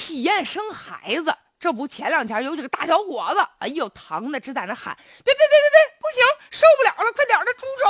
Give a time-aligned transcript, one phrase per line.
[0.00, 1.36] 体验生孩子。
[1.58, 7.84] 这不，前两天有几个大小伙子，哎呦，疼的直在那喊：“别别别别别，不行，受不了了，快点的住手！”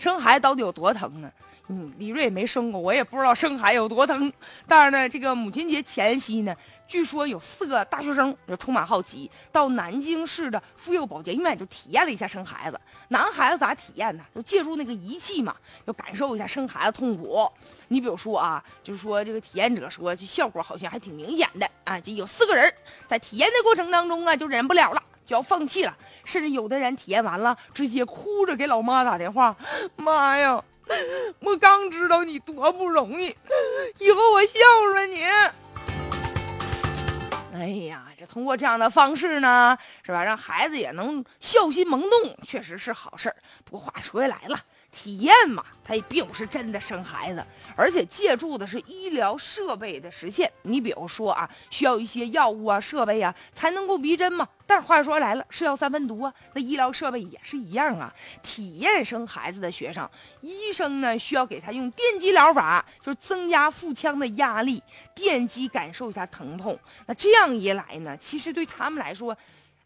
[0.00, 1.30] 生孩子到底有多疼呢？
[1.72, 4.32] 嗯，李瑞也没生过，我也不知道生孩子有多疼。
[4.66, 6.52] 但是呢，这个母亲节前夕呢，
[6.88, 12.80] 据说有四个大学生就充满好奇，到南京市的妇幼保健院就体验了一下生孩子。
[13.06, 14.24] 男孩子咋体验呢？
[14.34, 15.54] 就借助那个仪器嘛，
[15.86, 17.48] 就感受一下生孩子痛苦。
[17.86, 22.00] 你比如说啊，就是说这个体验者说，这效果好像还挺明显的啊。
[22.00, 22.68] 就有四个人
[23.06, 25.96] 在体验的过程当中啊，就忍不了了，就要放弃了。
[26.24, 29.56] 甚至有的人体验完了，直接哭着给老妈打电话
[29.94, 30.60] ：“妈呀！”
[31.40, 33.34] 我刚知道你多不容易，
[33.98, 34.58] 以后我孝
[34.92, 35.24] 顺你。
[37.52, 40.22] 哎呀，这通过这样的方式呢，是吧？
[40.24, 42.10] 让孩子也能孝心萌动，
[42.46, 43.36] 确实是好事儿。
[43.64, 44.58] 不过话说回来了。
[44.92, 47.44] 体验嘛，它也并不是真的生孩子，
[47.76, 50.50] 而且借助的是医疗设备的实现。
[50.62, 54.48] 你比如说啊，需要一些药物啊、设备啊才能够逼真嘛。
[54.66, 58.12] 但话说来了，是药三分毒啊，那医疗设备也是一样啊。
[58.42, 60.08] 体验生孩子的学生，
[60.40, 64.82] 医生呢需要给他用电击疗法，就是增加腹腔的压力，
[65.14, 66.78] 电击感受一下疼痛。
[67.06, 69.36] 那这样一来呢，其实对他们来说。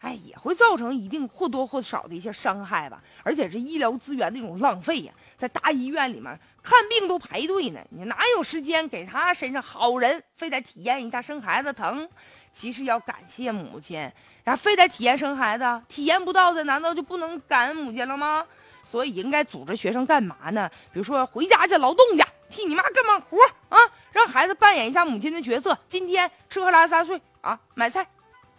[0.05, 5.13] 哎，也会造成一定或多或少的一些伤害吧，而且这医疗资源的一种浪费呀。
[5.39, 12.07] 在大医院里面看病都排队呢，你哪有时间给他身上好人，非得体验一下生孩子疼？
[12.53, 13.99] 其实要感谢母亲，
[14.45, 18.47] 然后非得体验生孩子，体验不到的难道就不能感恩母亲了吗？
[18.83, 20.71] 所以应该组织学生干嘛呢？
[20.93, 23.39] 比如说回家去劳动去，替你妈干嘛活
[23.71, 23.79] 啊？
[24.13, 28.07] 让孩子扮演一下母亲的角色，今天吃喝拉撒睡啊，买菜。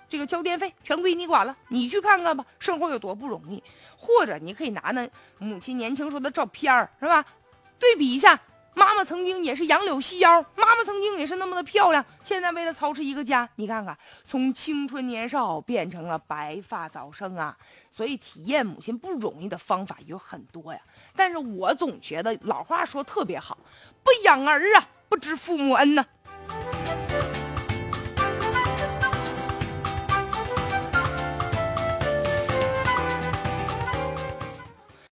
[0.08, 3.62] 这个交电费全归你管了，你去看看吧，生活有多不容易。
[3.98, 7.26] 或者你可以拿那母亲年轻时候的照片儿，是吧？
[7.80, 8.40] 对比一下，
[8.74, 12.06] 妈妈曾经也是杨柳细腰，妈妈曾经也是那么的漂亮。
[12.24, 17.58] 现在为了操持一个家，你看看，从青春年少变成了白发早生啊！
[17.90, 20.80] 所以体验母亲不容易的方法有很多呀。
[21.16, 23.58] 但是我总觉得老话说特别好，
[24.04, 26.06] 不养儿啊，不知父母恩呢。